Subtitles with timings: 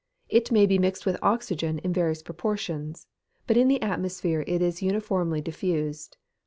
[0.29, 3.05] It may be mixed with oxygen in various proportions;
[3.45, 6.17] but in the atmosphere it is uniformly diffused.